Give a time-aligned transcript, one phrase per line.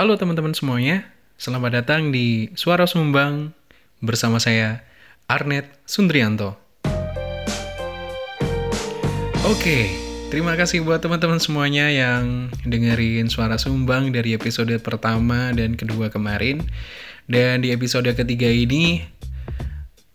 [0.00, 1.04] Halo teman-teman semuanya,
[1.36, 3.52] selamat datang di Suara Sumbang
[4.00, 4.80] bersama saya
[5.28, 6.56] Arnet Sundrianto.
[9.44, 9.92] Oke,
[10.32, 16.64] terima kasih buat teman-teman semuanya yang dengerin Suara Sumbang dari episode pertama dan kedua kemarin.
[17.28, 19.04] Dan di episode ketiga ini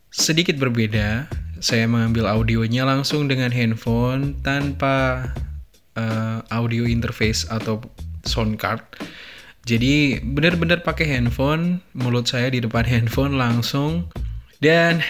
[0.10, 1.30] sedikit berbeda.
[1.62, 5.30] Saya mengambil audionya langsung dengan handphone tanpa
[5.94, 7.86] uh, audio interface atau
[8.26, 8.82] sound card
[9.66, 14.14] jadi benar-benar pakai handphone, mulut saya di depan handphone langsung.
[14.62, 15.02] Dan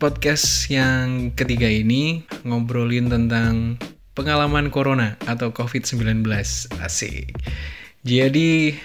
[0.00, 3.82] podcast yang ketiga ini ngobrolin tentang
[4.14, 6.22] pengalaman corona atau COVID-19.
[6.80, 7.34] Asik.
[8.06, 8.78] Jadi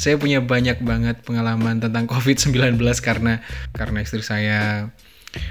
[0.00, 3.44] saya punya banyak banget pengalaman tentang COVID-19 karena
[3.76, 4.88] karena istri saya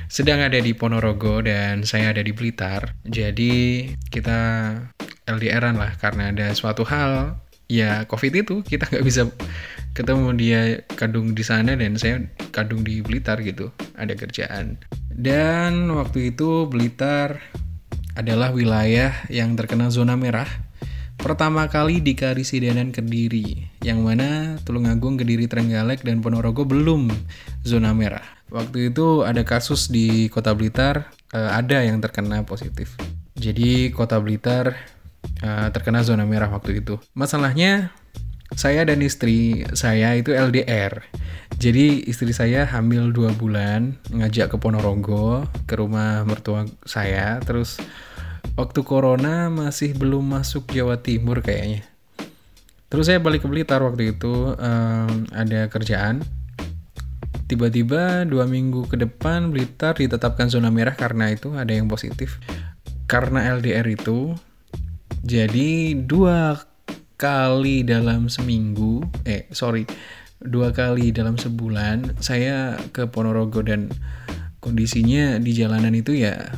[0.10, 2.98] sedang ada di Ponorogo dan saya ada di Blitar.
[3.06, 4.74] Jadi kita
[5.30, 9.30] LDRan lah karena ada suatu hal ya covid itu kita nggak bisa
[9.96, 10.62] ketemu dia
[11.00, 13.72] kadung di sana dan saya kadung di Blitar gitu.
[13.96, 14.76] Ada kerjaan.
[15.08, 17.40] Dan waktu itu Blitar
[18.20, 20.48] adalah wilayah yang terkena zona merah.
[21.16, 27.08] Pertama kali di Karisidenan Kediri yang mana Tulungagung, Kediri, Trenggalek dan Ponorogo belum
[27.64, 28.24] zona merah.
[28.52, 33.00] Waktu itu ada kasus di Kota Blitar eh, ada yang terkena positif.
[33.40, 34.95] Jadi Kota Blitar
[35.46, 36.98] uh, terkena zona merah waktu itu.
[37.14, 37.94] Masalahnya
[38.58, 41.06] saya dan istri saya itu LDR.
[41.62, 47.38] Jadi istri saya hamil dua bulan ngajak ke Ponorogo ke rumah mertua saya.
[47.46, 47.78] Terus
[48.58, 51.86] waktu corona masih belum masuk Jawa Timur kayaknya.
[52.88, 56.22] Terus saya balik ke Blitar waktu itu um, ada kerjaan.
[57.46, 62.42] Tiba-tiba dua minggu ke depan Blitar ditetapkan zona merah karena itu ada yang positif.
[63.06, 64.34] Karena LDR itu
[65.26, 66.62] jadi dua
[67.18, 69.90] kali dalam seminggu, eh sorry,
[70.38, 73.90] dua kali dalam sebulan saya ke Ponorogo dan
[74.62, 76.54] kondisinya di jalanan itu ya,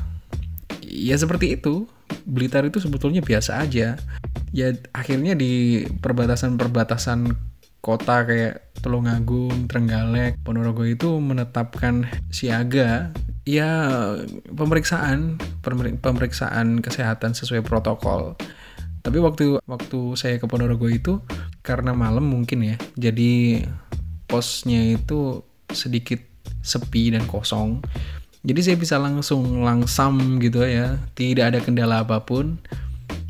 [0.83, 1.87] ya seperti itu.
[2.27, 3.95] Blitar itu sebetulnya biasa aja.
[4.51, 7.31] Ya akhirnya di perbatasan-perbatasan
[7.79, 12.03] kota kayak Tulungagung, Trenggalek, Ponorogo itu menetapkan
[12.35, 13.15] siaga
[13.47, 13.71] ya
[14.51, 15.39] pemeriksaan
[16.03, 18.35] pemeriksaan kesehatan sesuai protokol.
[18.99, 21.23] Tapi waktu waktu saya ke Ponorogo itu
[21.63, 23.63] karena malam mungkin ya jadi
[24.27, 26.19] posnya itu sedikit
[26.59, 27.79] sepi dan kosong.
[28.43, 32.59] Jadi saya bisa langsung langsam gitu ya tidak ada kendala apa pun.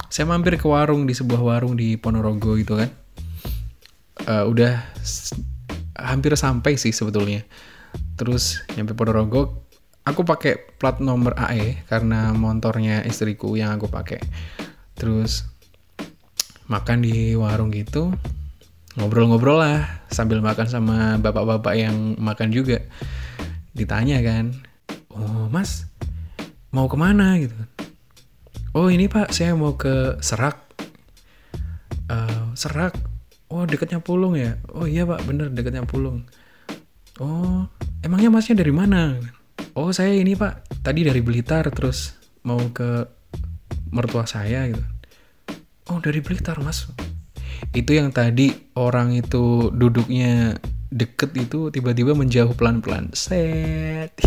[0.09, 2.89] Saya mampir ke warung di sebuah warung di Ponorogo itu kan.
[4.25, 4.81] Uh, udah
[5.93, 7.45] hampir sampai sih sebetulnya.
[8.17, 9.66] Terus nyampe Ponorogo
[10.07, 14.23] aku pakai plat nomor AE karena motornya istriku yang aku pakai.
[14.95, 15.43] Terus
[16.71, 18.11] makan di warung gitu
[18.97, 22.79] ngobrol-ngobrol lah sambil makan sama bapak-bapak yang makan juga.
[23.75, 24.55] Ditanya kan
[25.11, 25.83] oh mas
[26.71, 27.35] mau ke mana?
[27.35, 27.55] Gitu
[28.73, 30.63] oh ini pak saya mau ke Serak.
[32.07, 32.95] Uh, Serak?
[33.51, 34.55] Oh dekatnya Pulung ya?
[34.71, 36.23] Oh iya pak bener dekatnya Pulung.
[37.19, 37.67] Oh
[38.01, 39.19] emangnya masnya dari mana
[39.77, 40.81] oh saya ini pak.
[40.81, 43.05] Tadi dari Blitar terus mau ke
[43.93, 44.83] mertua saya gitu.
[45.93, 46.89] Oh dari Blitar mas.
[47.71, 50.57] Itu yang tadi orang itu duduknya
[50.89, 53.13] deket itu tiba-tiba menjauh pelan-pelan.
[53.13, 54.17] Set.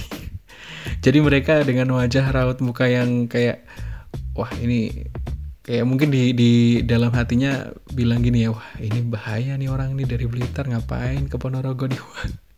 [1.05, 3.67] Jadi mereka dengan wajah raut muka yang kayak
[4.39, 5.11] wah ini
[5.67, 6.53] kayak mungkin di di
[6.87, 11.37] dalam hatinya bilang gini ya wah ini bahaya nih orang ini dari Blitar ngapain ke
[11.37, 12.01] Ponorogo nih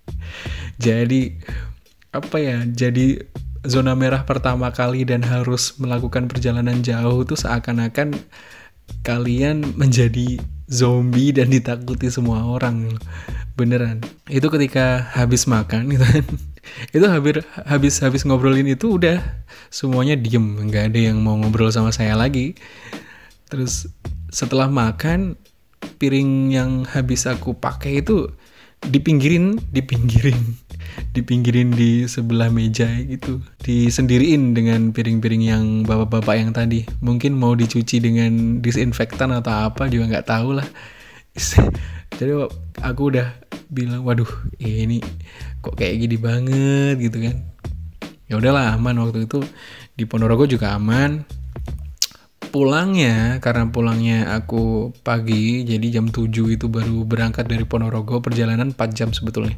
[0.87, 1.35] jadi
[2.13, 3.25] apa ya jadi
[3.65, 8.21] zona merah pertama kali dan harus melakukan perjalanan jauh tuh seakan-akan
[9.07, 10.39] kalian menjadi
[10.73, 12.97] zombie dan ditakuti semua orang.
[13.53, 14.01] Beneran.
[14.33, 16.25] Itu ketika habis makan gitu kan.
[16.95, 19.19] Itu habis habis habis ngobrolin itu udah
[19.67, 20.63] semuanya diem.
[20.63, 22.55] Nggak ada yang mau ngobrol sama saya lagi.
[23.51, 23.91] Terus
[24.31, 25.35] setelah makan
[25.99, 28.31] piring yang habis aku pakai itu
[28.87, 30.39] dipinggirin dipinggirin
[31.13, 33.45] dipinggirin di sebelah meja gitu.
[33.61, 36.89] Disendiriin dengan piring-piring yang bapak-bapak yang tadi.
[37.05, 40.69] Mungkin mau dicuci dengan disinfektan atau apa juga nggak tahu lah.
[42.19, 42.33] Jadi
[42.81, 43.29] aku udah
[43.73, 44.29] bilang waduh
[44.61, 45.01] ini
[45.65, 47.37] kok kayak gini banget gitu kan.
[48.29, 48.97] Ya udahlah aman.
[49.05, 49.45] Waktu itu
[49.97, 51.25] di Ponorogo juga aman.
[52.53, 58.93] Pulangnya karena pulangnya aku pagi jadi jam 7 itu baru berangkat dari Ponorogo perjalanan 4
[58.93, 59.57] jam sebetulnya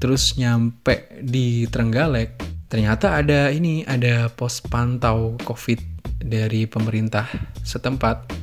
[0.00, 2.40] terus nyampe di Trenggalek
[2.72, 5.78] ternyata ada ini ada pos pantau covid
[6.18, 7.28] dari pemerintah
[7.62, 8.40] setempat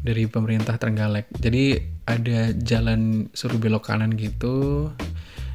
[0.00, 1.28] dari pemerintah Trenggalek.
[1.40, 1.76] Jadi
[2.08, 4.88] ada jalan suruh belok kanan gitu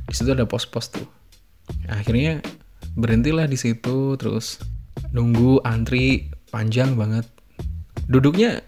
[0.06, 1.08] di situ ada pos-pos tuh.
[1.90, 2.46] Akhirnya
[2.94, 4.62] berhentilah di situ terus
[5.12, 7.26] nunggu antri panjang banget.
[8.06, 8.62] Duduknya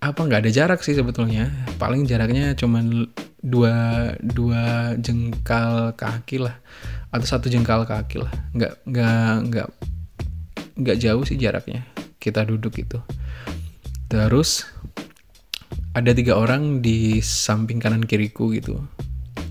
[0.00, 1.52] apa nggak ada jarak sih sebetulnya.
[1.76, 3.12] Paling jaraknya cuman
[3.42, 6.58] dua dua jengkal kaki lah.
[7.14, 8.32] Atau satu jengkal kaki lah.
[8.54, 9.68] Nggak nggak nggak
[10.78, 11.86] nggak jauh sih jaraknya
[12.18, 12.98] kita duduk itu.
[14.10, 14.66] Terus
[15.94, 18.82] ada tiga orang di samping kanan kiriku gitu.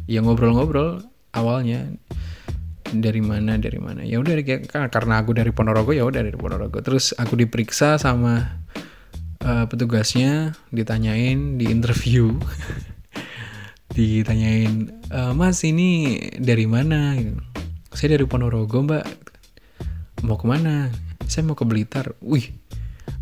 [0.08, 1.04] Yang ngobrol-ngobrol
[1.36, 1.88] awalnya.
[2.88, 4.00] Dari mana dari mana.
[4.08, 4.40] Ya udah
[4.72, 6.80] karena aku dari Ponorogo ya udah dari Ponorogo.
[6.80, 8.64] Terus aku diperiksa sama
[9.44, 12.32] uh, petugasnya ditanyain di interview
[13.98, 17.18] ditanyain e, mas ini dari mana?
[17.90, 19.06] Saya dari Ponorogo mbak.
[20.22, 20.94] Mau ke mana?
[21.26, 22.14] Saya mau ke Blitar.
[22.22, 22.54] Wih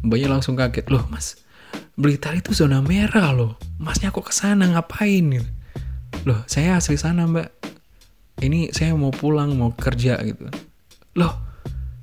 [0.03, 0.91] mbaknya langsung kaget.
[0.91, 1.39] Loh mas
[1.95, 3.55] Blitar itu zona merah loh.
[3.79, 5.47] Masnya kok ke sana ngapain?
[6.27, 7.55] Loh saya asli sana mbak.
[8.43, 10.51] Ini saya mau pulang mau kerja gitu.
[11.15, 11.39] Loh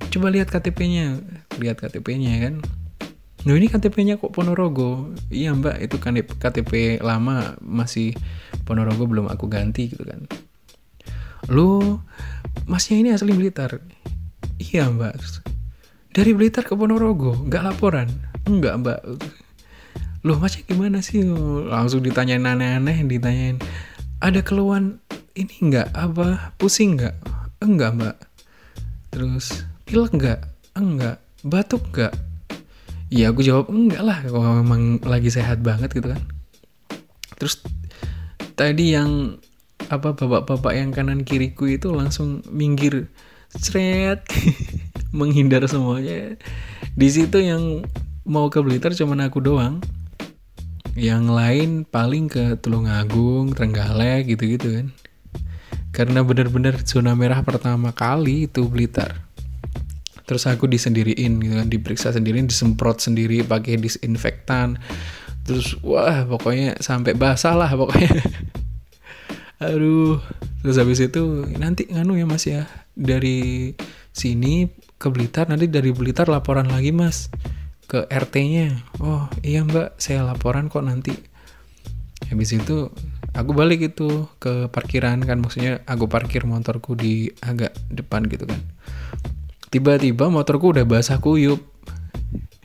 [0.09, 1.21] coba lihat KTP-nya
[1.61, 2.57] lihat KTP-nya kan?
[3.43, 5.11] Nah ini KTP-nya kok Ponorogo?
[5.27, 8.15] Iya mbak, itu kan KTP lama masih
[8.63, 10.27] Ponorogo belum aku ganti gitu kan.
[11.51, 11.99] Lu,
[12.67, 13.83] masnya ini asli Blitar?
[14.59, 15.19] Iya mbak.
[16.15, 18.07] Dari Blitar ke Ponorogo, nggak laporan?
[18.47, 18.99] Enggak mbak.
[20.23, 21.23] Loh masnya gimana sih?
[21.67, 23.59] Langsung ditanyain aneh-aneh, ditanyain
[24.23, 25.03] ada keluhan
[25.35, 27.19] ini enggak apa pusing enggak
[27.59, 28.17] enggak mbak
[29.11, 30.39] terus pilek enggak
[30.79, 32.15] enggak batuk enggak
[33.11, 36.23] iya aku jawab enggak lah kalau memang lagi sehat banget gitu kan
[37.35, 37.59] terus
[38.55, 39.41] tadi yang
[39.91, 43.11] apa bapak-bapak yang kanan kiriku itu langsung minggir
[43.51, 44.23] seret
[45.17, 46.39] menghindar semuanya
[46.95, 47.83] di situ yang
[48.23, 49.83] mau ke Blitar cuman aku doang
[50.93, 54.87] yang lain paling ke Tulungagung, Trenggalek gitu-gitu kan.
[55.93, 59.25] Karena benar-benar zona merah pertama kali itu Blitar.
[60.29, 64.77] Terus aku disendiriin gitu kan, diperiksa sendiri, disemprot sendiri pakai disinfektan.
[65.43, 68.23] Terus wah pokoknya sampai basah lah pokoknya.
[69.63, 70.19] Aduh.
[70.63, 72.67] Terus habis itu nanti nganu ya Mas ya.
[72.95, 73.73] Dari
[74.13, 77.27] sini ke Blitar nanti dari Blitar laporan lagi Mas
[77.93, 78.73] ke RT-nya
[79.03, 81.13] oh iya mbak saya laporan kok nanti
[82.31, 82.89] habis itu
[83.37, 88.57] aku balik itu ke parkiran kan maksudnya aku parkir motorku di agak depan gitu kan
[89.69, 91.61] tiba-tiba motorku udah basah kuyup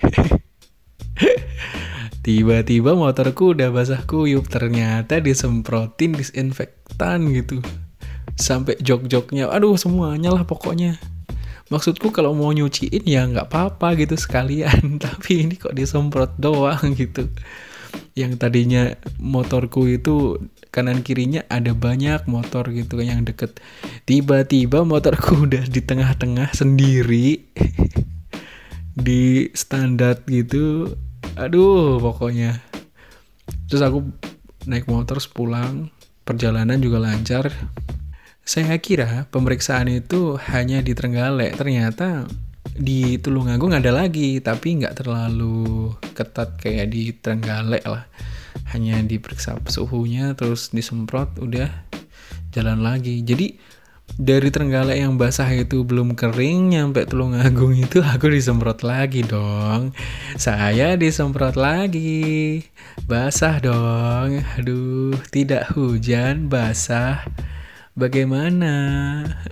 [2.28, 7.64] tiba-tiba motorku udah basah kuyup ternyata disemprotin disinfektan gitu.
[8.36, 11.00] Sampai jok-joknya aduh semuanya lah pokoknya.
[11.72, 17.32] Maksudku kalau mau nyuciin ya nggak apa-apa gitu sekalian tapi ini kok disemprot doang gitu.
[18.12, 20.36] Yang tadinya motorku itu
[20.68, 23.56] kanan kirinya ada banyak motor gitu yang deket.
[24.04, 27.40] Tiba-tiba motorku udah di tengah-tengah sendiri
[29.08, 30.92] di standar gitu
[31.38, 32.58] aduh pokoknya
[33.70, 34.02] terus aku
[34.66, 35.94] naik motor pulang
[36.26, 37.48] perjalanan juga lancar
[38.48, 42.24] saya kira pemeriksaan itu hanya di Trenggalek, ternyata
[42.72, 48.08] di Tulungagung ada lagi, tapi nggak terlalu ketat kayak di Trenggalek lah.
[48.72, 51.68] Hanya diperiksa suhunya, terus disemprot, udah
[52.56, 53.20] jalan lagi.
[53.20, 53.60] Jadi
[54.16, 59.92] dari Trenggalek yang basah itu belum kering nyampe Tulungagung itu aku disemprot lagi dong.
[60.40, 62.64] Saya disemprot lagi.
[63.04, 64.40] Basah dong.
[64.56, 67.26] Aduh, tidak hujan, basah
[67.98, 68.74] bagaimana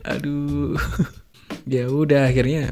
[0.06, 0.78] aduh
[1.66, 2.70] ya udah akhirnya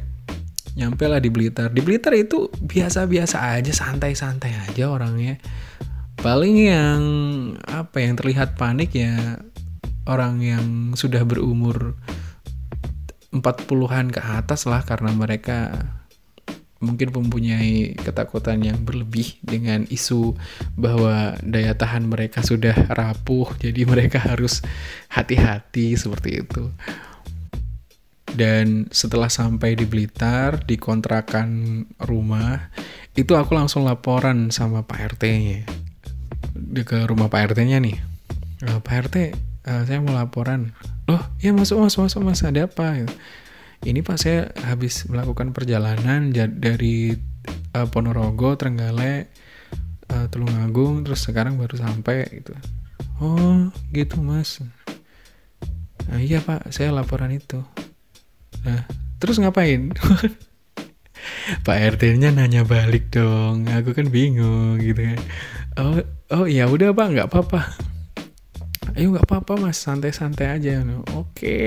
[0.78, 5.42] nyampe lah di Blitar di Blitar itu biasa-biasa aja santai-santai aja orangnya
[6.22, 7.02] paling yang
[7.66, 9.42] apa yang terlihat panik ya
[10.04, 11.96] orang yang sudah berumur
[13.34, 15.90] 40-an ke atas lah karena mereka
[16.84, 20.37] mungkin mempunyai ketakutan yang berlebih dengan isu
[20.76, 24.61] bahwa daya tahan mereka sudah rapuh, jadi mereka harus
[25.08, 26.68] hati-hati seperti itu.
[28.34, 32.68] Dan setelah sampai di Blitar, di kontrakan rumah,
[33.14, 35.62] itu aku langsung laporan sama Pak RT-nya.
[36.82, 37.96] Ke rumah Pak RT-nya nih.
[38.66, 39.16] Eh, Pak RT,
[39.68, 40.73] uh, saya mau laporan.
[41.09, 42.40] Loh, ya masuk, masuk, masuk, mas.
[42.44, 43.04] Ada apa?
[43.85, 47.12] ini pak saya habis melakukan perjalanan dari
[47.76, 49.28] uh, Ponorogo, Trenggalek,
[50.09, 52.56] uh, Tulungagung, terus sekarang baru sampai gitu.
[53.21, 54.64] Oh gitu mas.
[56.09, 57.61] Nah, iya pak, saya laporan itu.
[58.64, 58.88] Nah,
[59.21, 59.92] terus ngapain?
[61.64, 65.21] Pak RT-nya nanya balik dong, aku kan bingung gitu kan.
[65.80, 65.97] Oh,
[66.37, 67.83] oh ya udah pak nggak apa-apa
[68.94, 69.78] ayo nggak apa-apa mas.
[69.82, 70.82] Santai-santai aja
[71.14, 71.60] oke.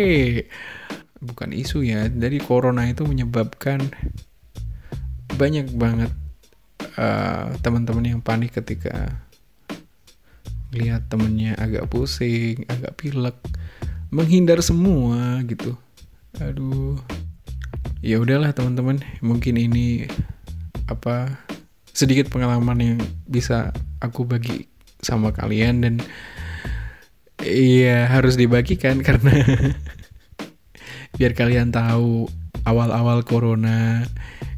[1.19, 2.07] Bukan isu ya.
[2.07, 3.87] Jadi corona itu menyebabkan
[5.37, 6.11] banyak banget
[6.97, 9.21] uh, teman-teman yang panik ketika
[10.73, 13.37] lihat temennya agak pusing agak pilek
[14.09, 15.75] menghindar semua gitu.
[16.39, 16.99] Aduh.
[17.99, 19.01] Ya udahlah teman-teman.
[19.19, 20.07] Mungkin ini
[20.87, 21.43] apa
[21.91, 24.69] sedikit pengalaman yang bisa aku bagi
[25.01, 25.95] sama kalian dan
[27.47, 29.31] iya harus dibagikan karena
[31.17, 32.27] biar kalian tahu
[32.67, 34.03] awal-awal corona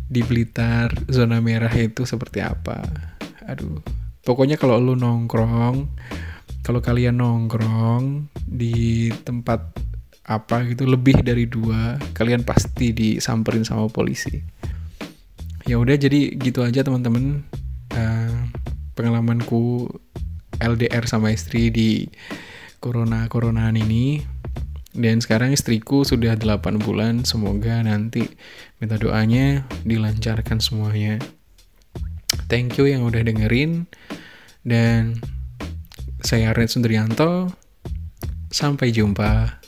[0.10, 2.81] di Blitar zona merah itu seperti apa.
[3.46, 3.79] Aduh
[4.25, 5.88] pokoknya kalau lu nongkrong
[6.65, 9.74] kalau kalian nongkrong di tempat
[10.29, 14.41] apa gitu lebih dari dua kalian pasti disamperin sama polisi.
[15.65, 17.46] Ya udah jadi gitu aja teman-teman
[17.93, 18.38] uh,
[18.98, 19.89] pengalamanku
[20.60, 22.05] LDR sama istri di
[22.79, 24.24] corona coronaan ini.
[24.89, 28.25] Dan sekarang istriku sudah 8 bulan semoga nanti
[28.81, 31.21] minta doanya dilancarkan semuanya.
[32.50, 33.86] Thank you yang udah dengerin.
[34.65, 35.21] Dan
[36.25, 37.53] saya Red Sundrianto.
[38.50, 39.62] Sampai jumpa